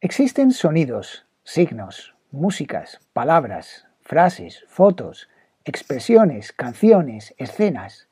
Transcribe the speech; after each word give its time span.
Existen 0.00 0.52
sonidos, 0.52 1.26
signos, 1.42 2.14
músicas, 2.30 3.00
palabras, 3.12 3.88
frases, 4.00 4.64
fotos, 4.68 5.28
expresiones, 5.64 6.52
canciones, 6.52 7.34
escenas, 7.36 8.06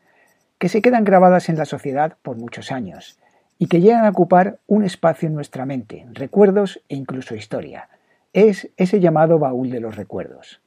que 0.58 0.68
se 0.68 0.82
quedan 0.82 1.04
grabadas 1.04 1.48
en 1.48 1.56
la 1.56 1.64
sociedad 1.64 2.16
por 2.22 2.38
muchos 2.38 2.72
años 2.72 3.20
y 3.56 3.68
que 3.68 3.80
llegan 3.80 4.04
a 4.04 4.08
ocupar 4.08 4.58
un 4.66 4.82
espacio 4.82 5.28
en 5.28 5.36
nuestra 5.36 5.64
mente, 5.64 6.08
recuerdos 6.10 6.83
e 6.88 6.96
incluso 6.96 7.37
historia. 7.37 7.88
Es 8.32 8.68
ese 8.76 8.98
llamado 8.98 9.38
baúl 9.38 9.71
de 9.71 9.78
los 9.78 9.94
recuerdos. 9.94 10.60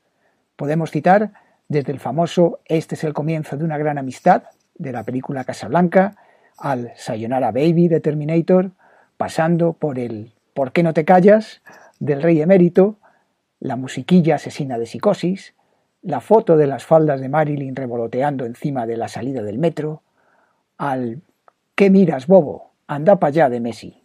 Podemos 0.55 0.89
citar 0.89 1.33
desde 1.67 1.91
el 1.91 1.99
famoso 1.99 2.61
Este 2.63 2.95
es 2.95 3.03
el 3.03 3.11
comienzo 3.11 3.57
de 3.57 3.65
una 3.65 3.77
gran 3.77 3.97
amistad 3.97 4.43
de 4.75 4.93
la 4.93 5.03
película 5.03 5.43
Casablanca 5.43 6.15
al 6.57 6.93
Sayonara 6.95 7.51
Baby 7.51 7.89
de 7.89 7.99
Terminator, 7.99 8.71
pasando 9.17 9.73
por 9.73 9.99
el 9.99 10.31
¿Por 10.59 10.73
qué 10.73 10.83
no 10.83 10.93
te 10.93 11.05
callas? 11.05 11.61
del 12.01 12.21
rey 12.21 12.41
emérito, 12.41 12.97
la 13.61 13.77
musiquilla 13.77 14.35
asesina 14.35 14.77
de 14.77 14.87
psicosis, 14.87 15.55
la 16.01 16.19
foto 16.19 16.57
de 16.57 16.67
las 16.67 16.83
faldas 16.83 17.21
de 17.21 17.29
Marilyn 17.29 17.77
revoloteando 17.77 18.45
encima 18.45 18.85
de 18.85 18.97
la 18.97 19.07
salida 19.07 19.41
del 19.41 19.57
metro, 19.57 20.03
al 20.77 21.21
¿Qué 21.75 21.89
miras, 21.89 22.27
bobo? 22.27 22.73
Anda 22.87 23.21
para 23.21 23.29
allá 23.29 23.49
de 23.49 23.61
Messi. 23.61 24.03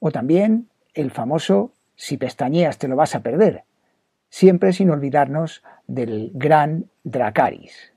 O 0.00 0.10
también 0.10 0.68
el 0.92 1.10
famoso 1.10 1.72
Si 1.96 2.18
pestañeas 2.18 2.76
te 2.76 2.86
lo 2.86 2.94
vas 2.94 3.14
a 3.14 3.20
perder, 3.20 3.64
siempre 4.28 4.74
sin 4.74 4.90
olvidarnos 4.90 5.62
del 5.86 6.30
gran 6.34 6.90
Dracaris. 7.04 7.94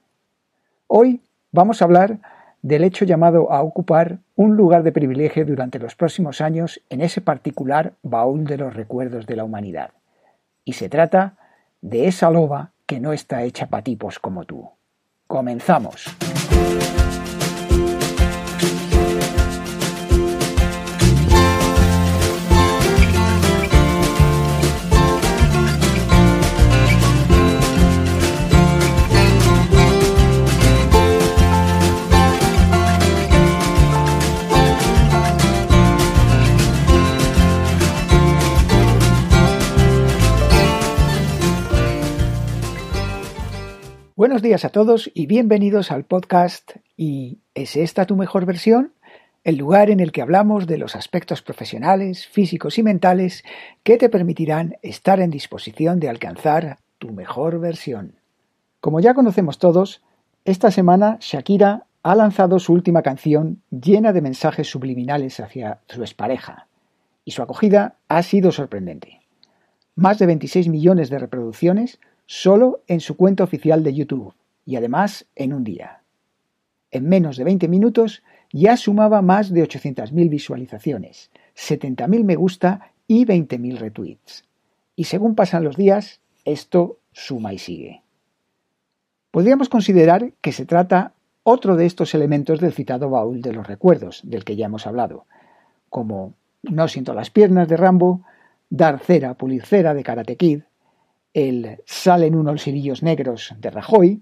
Hoy 0.87 1.19
vamos 1.51 1.81
a 1.81 1.85
hablar 1.85 2.19
del 2.67 2.83
hecho 2.83 3.05
llamado 3.05 3.49
a 3.53 3.61
ocupar 3.61 4.19
un 4.35 4.57
lugar 4.57 4.83
de 4.83 4.91
privilegio 4.91 5.45
durante 5.45 5.79
los 5.79 5.95
próximos 5.95 6.41
años 6.41 6.81
en 6.89 6.99
ese 6.99 7.21
particular 7.21 7.93
baúl 8.03 8.43
de 8.43 8.57
los 8.57 8.73
recuerdos 8.73 9.25
de 9.25 9.37
la 9.37 9.45
humanidad. 9.45 9.91
Y 10.65 10.73
se 10.73 10.89
trata 10.89 11.37
de 11.79 12.07
esa 12.07 12.29
loba 12.29 12.71
que 12.85 12.99
no 12.99 13.13
está 13.13 13.43
hecha 13.43 13.67
patipos 13.67 14.19
como 14.19 14.43
tú. 14.43 14.69
Comenzamos. 15.27 16.07
Buenos 44.27 44.41
días 44.41 44.65
a 44.65 44.69
todos 44.71 45.09
y 45.13 45.25
bienvenidos 45.25 45.89
al 45.89 46.03
podcast 46.03 46.71
¿Y 46.97 47.39
es 47.55 47.77
esta 47.77 48.05
tu 48.05 48.17
mejor 48.17 48.45
versión? 48.45 48.91
El 49.45 49.55
lugar 49.55 49.89
en 49.89 50.01
el 50.01 50.11
que 50.11 50.21
hablamos 50.21 50.67
de 50.67 50.77
los 50.77 50.97
aspectos 50.97 51.41
profesionales, 51.41 52.27
físicos 52.27 52.77
y 52.77 52.83
mentales 52.83 53.45
que 53.83 53.95
te 53.95 54.09
permitirán 54.09 54.75
estar 54.81 55.21
en 55.21 55.31
disposición 55.31 56.01
de 56.01 56.09
alcanzar 56.09 56.79
tu 56.97 57.13
mejor 57.13 57.61
versión. 57.61 58.15
Como 58.81 58.99
ya 58.99 59.13
conocemos 59.13 59.59
todos, 59.59 60.01
esta 60.43 60.71
semana 60.71 61.19
Shakira 61.21 61.85
ha 62.03 62.13
lanzado 62.13 62.59
su 62.59 62.73
última 62.73 63.03
canción 63.03 63.61
llena 63.71 64.11
de 64.11 64.19
mensajes 64.19 64.67
subliminales 64.69 65.39
hacia 65.39 65.79
su 65.87 66.01
expareja, 66.01 66.67
y 67.23 67.31
su 67.31 67.43
acogida 67.43 67.95
ha 68.09 68.21
sido 68.23 68.51
sorprendente. 68.51 69.21
Más 69.95 70.19
de 70.19 70.25
26 70.25 70.67
millones 70.67 71.09
de 71.09 71.17
reproducciones 71.17 71.97
solo 72.27 72.83
en 72.87 72.99
su 72.99 73.17
cuenta 73.17 73.43
oficial 73.43 73.83
de 73.83 73.93
YouTube 73.95 74.33
y 74.65 74.75
además 74.75 75.25
en 75.35 75.53
un 75.53 75.63
día. 75.63 76.03
En 76.91 77.09
menos 77.09 77.37
de 77.37 77.43
20 77.43 77.67
minutos 77.67 78.21
ya 78.53 78.77
sumaba 78.77 79.21
más 79.21 79.51
de 79.51 79.67
800.000 79.67 80.29
visualizaciones, 80.29 81.31
70.000 81.55 82.23
me 82.23 82.35
gusta 82.35 82.91
y 83.07 83.25
20.000 83.25 83.77
retweets. 83.77 84.45
Y 84.95 85.05
según 85.05 85.35
pasan 85.35 85.63
los 85.63 85.75
días, 85.75 86.21
esto 86.45 86.99
suma 87.11 87.53
y 87.53 87.57
sigue. 87.57 88.03
Podríamos 89.31 89.69
considerar 89.69 90.33
que 90.41 90.51
se 90.51 90.65
trata 90.65 91.13
otro 91.43 91.75
de 91.75 91.85
estos 91.85 92.13
elementos 92.13 92.59
del 92.59 92.73
citado 92.73 93.09
baúl 93.09 93.41
de 93.41 93.53
los 93.53 93.67
recuerdos, 93.67 94.21
del 94.23 94.43
que 94.43 94.55
ya 94.55 94.65
hemos 94.65 94.85
hablado, 94.85 95.25
como 95.89 96.33
No 96.63 96.87
siento 96.87 97.13
las 97.13 97.29
piernas 97.29 97.67
de 97.67 97.77
Rambo, 97.77 98.21
Dar 98.69 98.99
cera, 98.99 99.35
pulir 99.35 99.65
cera 99.65 99.93
de 99.93 100.03
Karate 100.03 100.35
Kid, 100.35 100.63
el 101.33 101.81
Salen 101.85 102.35
unos 102.35 102.63
cirillos 102.63 103.03
negros 103.03 103.53
de 103.59 103.69
Rajoy, 103.69 104.21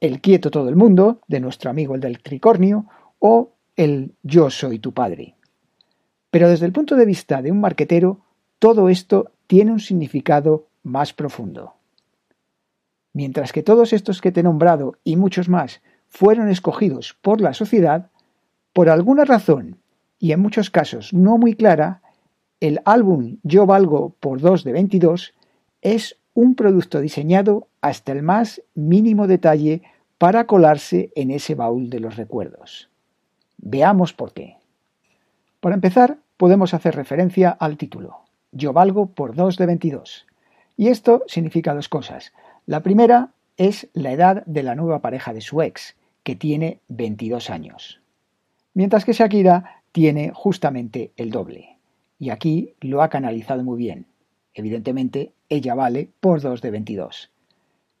el 0.00 0.20
Quieto 0.20 0.50
todo 0.50 0.68
el 0.68 0.76
mundo 0.76 1.20
de 1.26 1.40
nuestro 1.40 1.70
amigo 1.70 1.94
el 1.94 2.00
del 2.00 2.22
Tricornio 2.22 2.86
o 3.18 3.52
el 3.76 4.14
Yo 4.22 4.50
soy 4.50 4.78
tu 4.78 4.92
padre. 4.92 5.36
Pero 6.30 6.48
desde 6.48 6.66
el 6.66 6.72
punto 6.72 6.96
de 6.96 7.06
vista 7.06 7.42
de 7.42 7.50
un 7.50 7.60
marquetero, 7.60 8.20
todo 8.58 8.88
esto 8.88 9.32
tiene 9.46 9.72
un 9.72 9.80
significado 9.80 10.68
más 10.82 11.12
profundo. 11.12 11.74
Mientras 13.12 13.52
que 13.52 13.62
todos 13.62 13.92
estos 13.92 14.20
que 14.20 14.32
te 14.32 14.40
he 14.40 14.42
nombrado 14.42 14.98
y 15.02 15.16
muchos 15.16 15.48
más 15.48 15.82
fueron 16.08 16.48
escogidos 16.48 17.16
por 17.22 17.40
la 17.40 17.54
sociedad, 17.54 18.10
por 18.72 18.88
alguna 18.88 19.24
razón, 19.24 19.78
y 20.18 20.32
en 20.32 20.40
muchos 20.40 20.70
casos 20.70 21.12
no 21.12 21.38
muy 21.38 21.54
clara, 21.54 22.02
el 22.60 22.80
álbum 22.84 23.38
Yo 23.42 23.66
valgo 23.66 24.16
por 24.20 24.40
2 24.40 24.64
de 24.64 24.72
22 24.72 25.34
es 25.82 26.18
un 26.36 26.54
producto 26.54 27.00
diseñado 27.00 27.66
hasta 27.80 28.12
el 28.12 28.22
más 28.22 28.62
mínimo 28.74 29.26
detalle 29.26 29.80
para 30.18 30.46
colarse 30.46 31.10
en 31.16 31.30
ese 31.30 31.54
baúl 31.54 31.88
de 31.88 31.98
los 31.98 32.16
recuerdos. 32.16 32.90
Veamos 33.56 34.12
por 34.12 34.34
qué. 34.34 34.58
Para 35.60 35.74
empezar, 35.74 36.18
podemos 36.36 36.74
hacer 36.74 36.94
referencia 36.94 37.50
al 37.50 37.78
título. 37.78 38.18
Yo 38.52 38.74
valgo 38.74 39.06
por 39.06 39.34
2 39.34 39.56
de 39.56 39.64
22. 39.64 40.26
Y 40.76 40.88
esto 40.88 41.24
significa 41.26 41.74
dos 41.74 41.88
cosas. 41.88 42.34
La 42.66 42.82
primera 42.82 43.30
es 43.56 43.88
la 43.94 44.12
edad 44.12 44.44
de 44.44 44.62
la 44.62 44.74
nueva 44.74 45.00
pareja 45.00 45.32
de 45.32 45.40
su 45.40 45.62
ex, 45.62 45.96
que 46.22 46.36
tiene 46.36 46.80
22 46.88 47.48
años. 47.48 48.02
Mientras 48.74 49.06
que 49.06 49.14
Shakira 49.14 49.82
tiene 49.90 50.32
justamente 50.34 51.12
el 51.16 51.30
doble. 51.30 51.78
Y 52.18 52.28
aquí 52.28 52.74
lo 52.82 53.00
ha 53.00 53.08
canalizado 53.08 53.64
muy 53.64 53.78
bien. 53.78 54.04
Evidentemente, 54.56 55.34
ella 55.50 55.74
vale 55.74 56.08
por 56.18 56.40
2 56.40 56.62
de 56.62 56.70
22. 56.70 57.30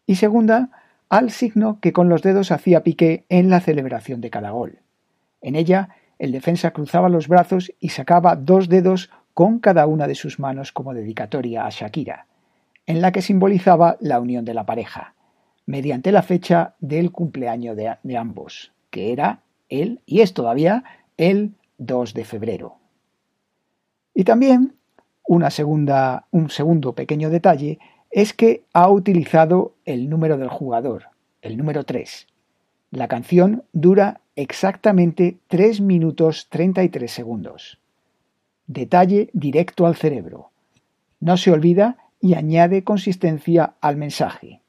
Y 0.06 0.16
segunda, 0.16 0.70
al 1.10 1.30
signo 1.30 1.78
que 1.80 1.92
con 1.92 2.08
los 2.08 2.22
dedos 2.22 2.50
hacía 2.50 2.82
Piqué 2.82 3.26
en 3.28 3.50
la 3.50 3.60
celebración 3.60 4.22
de 4.22 4.30
cada 4.30 4.50
gol. 4.50 4.78
En 5.42 5.54
ella, 5.54 5.90
el 6.18 6.32
defensa 6.32 6.70
cruzaba 6.70 7.10
los 7.10 7.28
brazos 7.28 7.70
y 7.78 7.90
sacaba 7.90 8.36
dos 8.36 8.70
dedos 8.70 9.10
con 9.34 9.58
cada 9.58 9.86
una 9.86 10.06
de 10.06 10.14
sus 10.14 10.38
manos 10.38 10.72
como 10.72 10.94
dedicatoria 10.94 11.66
a 11.66 11.70
Shakira, 11.70 12.26
en 12.86 13.02
la 13.02 13.12
que 13.12 13.20
simbolizaba 13.20 13.98
la 14.00 14.18
unión 14.18 14.46
de 14.46 14.54
la 14.54 14.64
pareja, 14.64 15.14
mediante 15.66 16.10
la 16.10 16.22
fecha 16.22 16.74
del 16.80 17.12
cumpleaños 17.12 17.76
de, 17.76 18.16
ambos, 18.16 18.72
que 18.88 19.12
era 19.12 19.40
el, 19.68 20.00
y 20.06 20.22
es 20.22 20.32
todavía, 20.32 20.84
el 21.18 21.52
2 21.76 22.14
de 22.14 22.24
febrero. 22.24 22.76
Y 24.14 24.24
también 24.24 24.75
una 25.26 25.50
segunda, 25.50 26.26
un 26.30 26.50
segundo 26.50 26.94
pequeño 26.94 27.30
detalle 27.30 27.78
es 28.10 28.32
que 28.32 28.62
ha 28.72 28.88
utilizado 28.88 29.74
el 29.84 30.08
número 30.08 30.38
del 30.38 30.48
jugador, 30.48 31.04
el 31.42 31.56
número 31.56 31.84
3. 31.84 32.26
La 32.92 33.08
canción 33.08 33.64
dura 33.72 34.20
exactamente 34.36 35.38
3 35.48 35.80
minutos 35.80 36.48
33 36.48 37.10
segundos. 37.10 37.78
Detalle 38.66 39.30
directo 39.32 39.86
al 39.86 39.96
cerebro. 39.96 40.50
No 41.20 41.36
se 41.36 41.50
olvida 41.50 41.96
y 42.20 42.34
añade 42.34 42.84
consistencia 42.84 43.74
al 43.80 43.96
mensaje, 43.96 44.60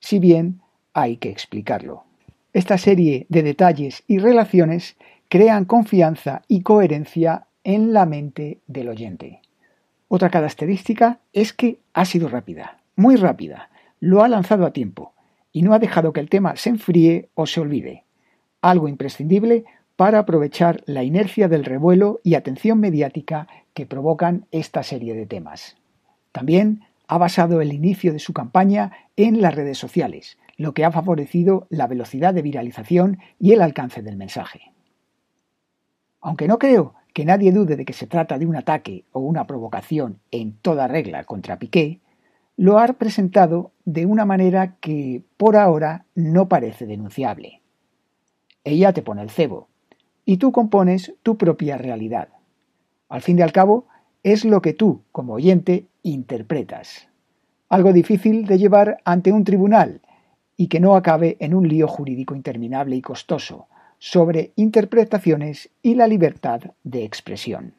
si 0.00 0.18
bien 0.18 0.60
hay 0.92 1.16
que 1.16 1.30
explicarlo. 1.30 2.04
Esta 2.52 2.76
serie 2.76 3.26
de 3.28 3.42
detalles 3.42 4.02
y 4.06 4.18
relaciones 4.18 4.96
crean 5.28 5.64
confianza 5.64 6.42
y 6.48 6.62
coherencia 6.62 7.46
en 7.64 7.92
la 7.92 8.04
mente 8.04 8.58
del 8.66 8.88
oyente. 8.88 9.40
Otra 10.14 10.28
característica 10.28 11.20
es 11.32 11.54
que 11.54 11.78
ha 11.94 12.04
sido 12.04 12.28
rápida, 12.28 12.76
muy 12.96 13.16
rápida, 13.16 13.70
lo 13.98 14.22
ha 14.22 14.28
lanzado 14.28 14.66
a 14.66 14.74
tiempo 14.74 15.14
y 15.52 15.62
no 15.62 15.72
ha 15.72 15.78
dejado 15.78 16.12
que 16.12 16.20
el 16.20 16.28
tema 16.28 16.54
se 16.56 16.68
enfríe 16.68 17.30
o 17.32 17.46
se 17.46 17.62
olvide. 17.62 18.04
Algo 18.60 18.88
imprescindible 18.88 19.64
para 19.96 20.18
aprovechar 20.18 20.82
la 20.84 21.02
inercia 21.02 21.48
del 21.48 21.64
revuelo 21.64 22.20
y 22.24 22.34
atención 22.34 22.78
mediática 22.78 23.48
que 23.72 23.86
provocan 23.86 24.44
esta 24.50 24.82
serie 24.82 25.14
de 25.14 25.24
temas. 25.24 25.78
También 26.30 26.82
ha 27.06 27.16
basado 27.16 27.62
el 27.62 27.72
inicio 27.72 28.12
de 28.12 28.18
su 28.18 28.34
campaña 28.34 28.92
en 29.16 29.40
las 29.40 29.54
redes 29.54 29.78
sociales, 29.78 30.36
lo 30.58 30.74
que 30.74 30.84
ha 30.84 30.92
favorecido 30.92 31.66
la 31.70 31.86
velocidad 31.86 32.34
de 32.34 32.42
viralización 32.42 33.18
y 33.38 33.52
el 33.52 33.62
alcance 33.62 34.02
del 34.02 34.18
mensaje. 34.18 34.72
Aunque 36.20 36.48
no 36.48 36.58
creo 36.58 36.96
que 37.12 37.24
nadie 37.24 37.52
dude 37.52 37.76
de 37.76 37.84
que 37.84 37.92
se 37.92 38.06
trata 38.06 38.38
de 38.38 38.46
un 38.46 38.56
ataque 38.56 39.04
o 39.12 39.20
una 39.20 39.46
provocación 39.46 40.18
en 40.30 40.54
toda 40.54 40.88
regla 40.88 41.24
contra 41.24 41.58
Piqué, 41.58 42.00
lo 42.56 42.78
ha 42.78 42.86
presentado 42.94 43.72
de 43.84 44.06
una 44.06 44.24
manera 44.24 44.76
que 44.80 45.22
por 45.36 45.56
ahora 45.56 46.04
no 46.14 46.48
parece 46.48 46.86
denunciable. 46.86 47.62
Ella 48.64 48.92
te 48.92 49.02
pone 49.02 49.22
el 49.22 49.30
cebo 49.30 49.68
y 50.24 50.36
tú 50.36 50.52
compones 50.52 51.14
tu 51.22 51.36
propia 51.36 51.76
realidad. 51.78 52.28
Al 53.08 53.22
fin 53.22 53.38
y 53.38 53.42
al 53.42 53.52
cabo, 53.52 53.86
es 54.22 54.44
lo 54.44 54.62
que 54.62 54.72
tú, 54.72 55.02
como 55.10 55.34
oyente, 55.34 55.88
interpretas. 56.02 57.08
Algo 57.68 57.92
difícil 57.92 58.46
de 58.46 58.58
llevar 58.58 58.98
ante 59.04 59.32
un 59.32 59.44
tribunal 59.44 60.00
y 60.56 60.68
que 60.68 60.80
no 60.80 60.94
acabe 60.94 61.36
en 61.40 61.54
un 61.54 61.66
lío 61.66 61.88
jurídico 61.88 62.34
interminable 62.34 62.96
y 62.96 63.02
costoso 63.02 63.66
sobre 64.04 64.50
interpretaciones 64.56 65.70
y 65.80 65.94
la 65.94 66.08
libertad 66.08 66.60
de 66.82 67.04
expresión. 67.04 67.74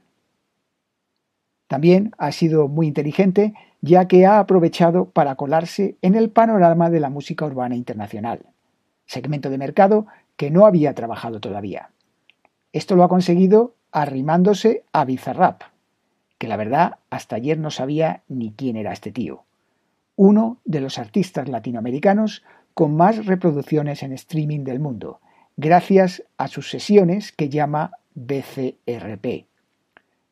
También 1.67 2.13
ha 2.17 2.31
sido 2.31 2.69
muy 2.69 2.87
inteligente 2.87 3.53
ya 3.81 4.07
que 4.07 4.25
ha 4.25 4.39
aprovechado 4.39 5.09
para 5.09 5.35
colarse 5.35 5.97
en 6.01 6.15
el 6.15 6.29
panorama 6.29 6.89
de 6.89 7.01
la 7.01 7.09
música 7.09 7.45
urbana 7.45 7.75
internacional, 7.75 8.45
segmento 9.05 9.49
de 9.49 9.57
mercado 9.57 10.07
que 10.37 10.49
no 10.49 10.65
había 10.65 10.93
trabajado 10.93 11.41
todavía. 11.41 11.89
Esto 12.71 12.95
lo 12.95 13.03
ha 13.03 13.09
conseguido 13.09 13.75
arrimándose 13.91 14.85
a 14.93 15.03
Bizarrap, 15.03 15.63
que 16.37 16.47
la 16.47 16.55
verdad 16.55 16.99
hasta 17.09 17.35
ayer 17.35 17.59
no 17.59 17.69
sabía 17.69 18.23
ni 18.29 18.53
quién 18.53 18.77
era 18.77 18.93
este 18.93 19.11
tío. 19.11 19.43
Uno 20.15 20.61
de 20.63 20.79
los 20.79 20.99
artistas 20.99 21.49
latinoamericanos 21.49 22.45
con 22.73 22.95
más 22.95 23.25
reproducciones 23.25 24.03
en 24.03 24.13
streaming 24.13 24.63
del 24.63 24.79
mundo, 24.79 25.19
gracias 25.57 26.23
a 26.37 26.47
sus 26.47 26.69
sesiones 26.69 27.31
que 27.31 27.49
llama 27.49 27.91
BCRP 28.15 29.45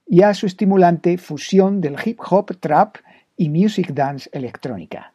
y 0.07 0.23
a 0.23 0.33
su 0.33 0.45
estimulante 0.45 1.17
fusión 1.17 1.81
del 1.81 1.95
hip 2.03 2.19
hop, 2.29 2.57
trap 2.59 2.97
y 3.37 3.49
music 3.49 3.93
dance 3.93 4.29
electrónica. 4.33 5.13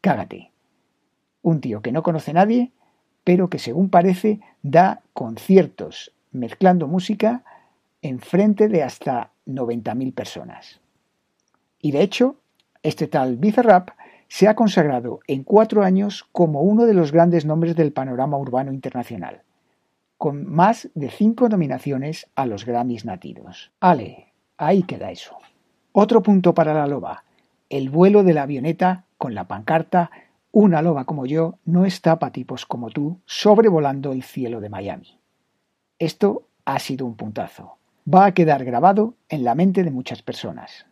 Cágate. 0.00 0.52
Un 1.42 1.60
tío 1.60 1.82
que 1.82 1.92
no 1.92 2.02
conoce 2.02 2.32
nadie, 2.32 2.72
pero 3.24 3.50
que 3.50 3.58
según 3.58 3.90
parece 3.90 4.40
da 4.62 5.02
conciertos 5.12 6.12
mezclando 6.30 6.86
música 6.86 7.44
en 8.02 8.20
frente 8.20 8.68
de 8.68 8.82
hasta 8.82 9.30
90.000 9.46 10.14
personas. 10.14 10.80
Y 11.80 11.92
de 11.92 12.02
hecho, 12.02 12.36
este 12.82 13.08
tal 13.08 13.36
Bizarrap 13.36 13.90
se 14.28 14.48
ha 14.48 14.54
consagrado 14.54 15.20
en 15.26 15.44
cuatro 15.44 15.82
años 15.82 16.26
como 16.32 16.62
uno 16.62 16.84
de 16.84 16.94
los 16.94 17.12
grandes 17.12 17.44
nombres 17.44 17.76
del 17.76 17.92
panorama 17.92 18.36
urbano 18.36 18.72
internacional, 18.72 19.42
con 20.18 20.50
más 20.50 20.88
de 20.94 21.10
cinco 21.10 21.48
nominaciones 21.48 22.28
a 22.34 22.46
los 22.46 22.64
Grammys 22.64 23.04
nativos. 23.04 23.72
Ale, 23.80 24.32
ahí 24.56 24.82
queda 24.82 25.10
eso. 25.10 25.36
Otro 25.92 26.22
punto 26.22 26.54
para 26.54 26.74
la 26.74 26.86
loba, 26.86 27.24
el 27.70 27.90
vuelo 27.90 28.22
de 28.22 28.34
la 28.34 28.42
avioneta 28.42 29.04
con 29.18 29.34
la 29.34 29.44
pancarta 29.44 30.10
Una 30.52 30.80
loba 30.80 31.04
como 31.04 31.26
yo 31.26 31.58
no 31.64 31.84
está 31.84 32.18
para 32.18 32.32
tipos 32.32 32.64
como 32.64 32.90
tú 32.90 33.20
sobrevolando 33.26 34.12
el 34.12 34.22
cielo 34.22 34.60
de 34.60 34.70
Miami. 34.70 35.18
Esto 35.98 36.48
ha 36.64 36.78
sido 36.78 37.04
un 37.04 37.14
puntazo. 37.14 37.76
Va 38.12 38.24
a 38.24 38.32
quedar 38.32 38.64
grabado 38.64 39.14
en 39.28 39.44
la 39.44 39.54
mente 39.54 39.84
de 39.84 39.90
muchas 39.90 40.22
personas. 40.22 40.86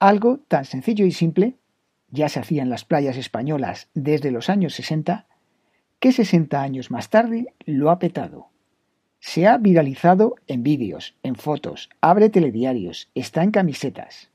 Algo 0.00 0.40
tan 0.48 0.64
sencillo 0.64 1.06
y 1.06 1.12
simple 1.12 1.54
ya 2.10 2.28
se 2.28 2.40
hacía 2.40 2.62
en 2.62 2.70
las 2.70 2.84
playas 2.84 3.16
españolas 3.16 3.88
desde 3.94 4.30
los 4.30 4.48
años 4.48 4.74
60, 4.74 5.26
que 6.00 6.12
60 6.12 6.60
años 6.60 6.90
más 6.90 7.10
tarde 7.10 7.54
lo 7.64 7.90
ha 7.90 7.98
petado. 7.98 8.48
Se 9.20 9.46
ha 9.46 9.58
viralizado 9.58 10.36
en 10.46 10.62
vídeos, 10.62 11.16
en 11.22 11.34
fotos, 11.34 11.90
abre 12.00 12.28
telediarios, 12.28 13.10
está 13.14 13.42
en 13.42 13.50
camisetas. 13.50 14.30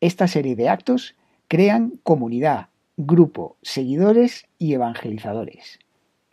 Esta 0.00 0.26
serie 0.26 0.56
de 0.56 0.68
actos 0.68 1.14
crean 1.48 2.00
comunidad, 2.02 2.68
grupo, 2.96 3.56
seguidores 3.62 4.46
y 4.58 4.72
evangelizadores. 4.72 5.78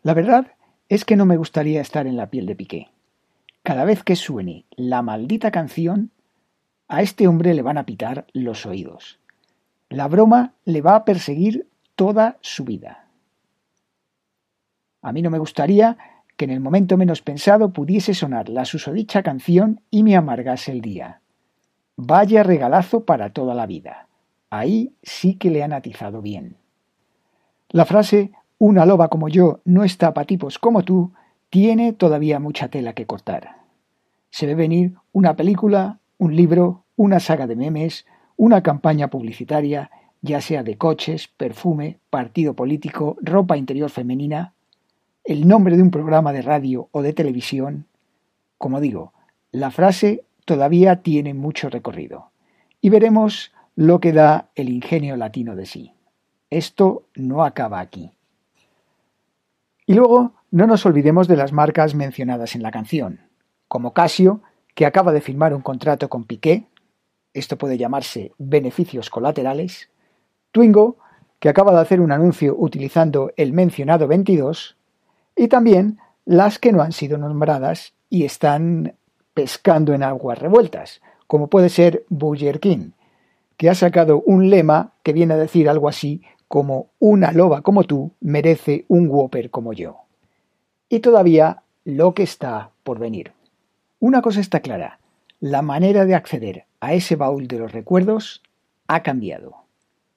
La 0.02 0.14
verdad 0.14 0.54
es 0.90 1.04
que 1.04 1.18
no 1.18 1.26
me 1.26 1.38
gustaría 1.38 1.82
estar 1.82 2.08
en 2.08 2.16
la 2.16 2.30
piel 2.30 2.46
de 2.46 2.56
Piqué. 2.56 2.90
Cada 3.64 3.84
vez 3.84 4.04
que 4.04 4.16
suene 4.16 4.66
la 4.78 5.02
maldita 5.02 5.52
canción, 5.52 6.12
a 6.88 7.02
este 7.02 7.28
hombre 7.28 7.54
le 7.54 7.62
van 7.62 7.78
a 7.78 7.86
pitar 7.86 8.26
los 8.32 8.66
oídos. 8.66 9.20
La 9.90 10.08
broma 10.08 10.54
le 10.66 10.82
va 10.82 10.96
a 10.96 11.06
perseguir 11.06 11.68
toda 11.96 12.38
su 12.42 12.66
vida. 12.66 13.08
A 15.02 15.12
mí 15.12 15.22
no 15.22 15.30
me 15.30 15.40
gustaría 15.40 15.98
que 16.36 16.46
en 16.46 16.52
el 16.52 16.60
momento 16.60 16.98
menos 16.98 17.22
pensado 17.22 17.72
pudiese 17.72 18.14
sonar 18.14 18.50
la 18.50 18.66
susodicha 18.66 19.24
canción 19.24 19.82
y 19.90 20.04
me 20.04 20.16
amargase 20.16 20.72
el 20.72 20.82
día. 20.82 21.22
Vaya 21.96 22.44
regalazo 22.44 23.06
para 23.06 23.32
toda 23.32 23.56
la 23.56 23.66
vida. 23.66 24.08
Ahí 24.50 24.94
sí 25.02 25.36
que 25.36 25.50
le 25.50 25.64
han 25.64 25.74
atizado 25.74 26.22
bien. 26.22 26.58
La 27.70 27.86
frase 27.86 28.32
una 28.60 28.86
loba 28.86 29.10
como 29.10 29.30
yo 29.30 29.62
no 29.66 29.84
está 29.84 30.14
para 30.14 30.26
tipos 30.26 30.58
como 30.58 30.84
tú 30.84 31.14
tiene 31.50 31.94
todavía 31.94 32.40
mucha 32.40 32.70
tela 32.70 32.94
que 32.94 33.06
cortar. 33.06 33.58
Se 34.30 34.46
ve 34.46 34.56
venir 34.56 34.96
una 35.12 35.36
película, 35.36 36.00
un 36.18 36.36
libro, 36.36 36.84
una 36.96 37.20
saga 37.20 37.48
de 37.48 37.56
memes, 37.56 38.06
una 38.38 38.64
campaña 38.64 39.10
publicitaria, 39.10 39.92
ya 40.22 40.40
sea 40.42 40.64
de 40.64 40.78
coches, 40.78 41.28
perfume, 41.28 42.00
partido 42.10 42.54
político, 42.54 43.18
ropa 43.22 43.58
interior 43.58 43.90
femenina, 43.90 44.54
el 45.24 45.48
nombre 45.48 45.76
de 45.76 45.84
un 45.84 45.92
programa 45.92 46.32
de 46.32 46.42
radio 46.42 46.88
o 46.92 47.02
de 47.02 47.14
televisión. 47.14 47.86
Como 48.58 48.80
digo, 48.80 49.12
la 49.52 49.72
frase 49.72 50.24
todavía 50.46 51.02
tiene 51.02 51.34
mucho 51.34 51.70
recorrido. 51.70 52.32
Y 52.80 52.90
veremos 52.90 53.52
lo 53.76 54.00
que 54.00 54.14
da 54.14 54.50
el 54.56 54.70
ingenio 54.70 55.18
latino 55.18 55.56
de 55.56 55.66
sí. 55.66 55.94
Esto 56.50 57.04
no 57.16 57.44
acaba 57.44 57.80
aquí. 57.80 58.12
Y 59.86 59.94
luego 59.94 60.34
no 60.52 60.68
nos 60.68 60.86
olvidemos 60.86 61.28
de 61.28 61.38
las 61.38 61.52
marcas 61.52 61.96
mencionadas 61.96 62.56
en 62.56 62.64
la 62.64 62.72
canción, 62.72 63.20
como 63.68 63.94
Casio, 63.94 64.42
que 64.76 64.86
acaba 64.86 65.12
de 65.12 65.22
firmar 65.22 65.54
un 65.54 65.62
contrato 65.62 66.08
con 66.08 66.24
Piqué, 66.24 66.68
esto 67.40 67.58
puede 67.58 67.78
llamarse 67.78 68.32
beneficios 68.38 69.10
colaterales, 69.10 69.90
Twingo, 70.52 70.98
que 71.40 71.50
acaba 71.50 71.72
de 71.72 71.80
hacer 71.80 72.02
un 72.02 72.12
anuncio 72.12 72.56
utilizando 72.58 73.32
el 73.38 73.54
mencionado 73.54 74.08
22, 74.08 74.76
y 75.36 75.48
también 75.48 76.00
las 76.26 76.60
que 76.60 76.72
no 76.72 76.82
han 76.82 76.92
sido 76.92 77.18
nombradas 77.18 77.94
y 78.10 78.26
están 78.26 78.96
pescando 79.34 79.94
en 79.94 80.04
aguas 80.04 80.40
revueltas, 80.40 81.02
como 81.28 81.48
puede 81.48 81.70
ser 81.70 82.06
Burger 82.10 82.60
King, 82.60 82.92
que 83.56 83.70
ha 83.70 83.76
sacado 83.76 84.22
un 84.26 84.50
lema 84.50 84.94
que 85.04 85.14
viene 85.14 85.36
a 85.36 85.38
decir 85.38 85.70
algo 85.70 85.88
así 85.88 86.22
como 86.48 86.90
una 87.00 87.32
loba 87.32 87.62
como 87.62 87.84
tú 87.84 88.14
merece 88.22 88.86
un 88.88 89.10
Whopper 89.10 89.52
como 89.52 89.74
yo. 89.74 89.98
Y 90.90 91.00
todavía 91.00 91.64
lo 91.84 92.14
que 92.14 92.24
está 92.24 92.72
por 92.84 93.00
venir. 93.00 93.34
Una 94.00 94.22
cosa 94.22 94.40
está 94.40 94.62
clara, 94.62 95.00
la 95.40 95.62
manera 95.62 96.06
de 96.06 96.16
acceder 96.16 96.66
a 96.80 96.94
ese 96.94 97.16
baúl 97.16 97.48
de 97.48 97.60
los 97.60 97.72
recuerdos 97.72 98.42
ha 98.88 99.04
cambiado. 99.04 99.56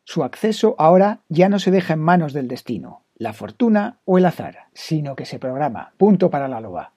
Su 0.05 0.25
acceso 0.25 0.75
ahora 0.79 1.21
ya 1.29 1.49
no 1.49 1.59
se 1.59 1.71
deja 1.71 1.95
en 1.95 2.01
manos 2.01 2.33
del 2.33 2.49
destino, 2.49 3.03
la 3.17 3.33
fortuna 3.33 3.99
o 4.05 4.19
el 4.19 4.27
azar, 4.27 4.67
sino 4.73 5.15
que 5.15 5.27
se 5.27 5.39
programa. 5.39 5.93
Punto 5.99 6.31
para 6.31 6.49
la 6.49 6.61
loba. 6.61 6.93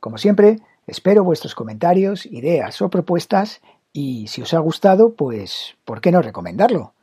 Como 0.00 0.18
siempre, 0.18 0.58
espero 0.86 1.24
vuestros 1.24 1.54
comentarios, 1.54 2.26
ideas 2.26 2.82
o 2.82 2.90
propuestas 2.90 3.60
y 3.92 4.26
si 4.26 4.42
os 4.42 4.54
ha 4.54 4.58
gustado, 4.58 5.14
pues, 5.14 5.76
¿por 5.84 6.00
qué 6.00 6.12
no 6.12 6.20
recomendarlo? 6.20 6.94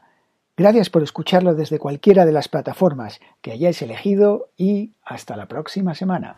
Gracias 0.58 0.90
por 0.90 1.04
escucharlo 1.04 1.54
desde 1.54 1.80
cualquiera 1.80 2.26
de 2.26 2.32
las 2.32 2.48
plataformas 2.48 3.20
que 3.42 3.52
hayáis 3.52 3.82
elegido 3.82 4.50
y 4.56 4.92
hasta 5.04 5.36
la 5.36 5.48
próxima 5.48 5.96
semana. 5.96 6.38